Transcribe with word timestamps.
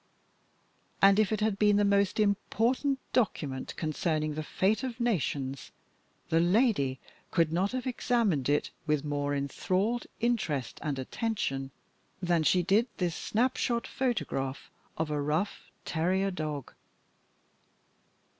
And 0.99 1.19
if 1.19 1.31
it 1.31 1.41
had 1.41 1.59
been 1.59 1.75
the 1.75 1.85
most 1.85 2.19
important 2.19 2.97
document 3.13 3.75
concerning 3.75 4.33
the 4.33 4.41
fate 4.41 4.81
of 4.83 4.99
nations 4.99 5.69
the 6.29 6.39
lady 6.39 6.99
could 7.29 7.53
not 7.53 7.71
have 7.73 7.85
examined 7.85 8.49
it 8.49 8.71
with 8.87 9.05
more 9.05 9.35
enthralled 9.35 10.07
interest 10.19 10.79
and 10.81 10.97
attention 10.97 11.69
than 12.19 12.41
she 12.41 12.63
did 12.63 12.87
this 12.97 13.13
snapshot 13.15 13.85
photograph 13.85 14.71
of 14.97 15.11
a 15.11 15.21
rough 15.21 15.69
terrier 15.85 16.31
dog. 16.31 16.73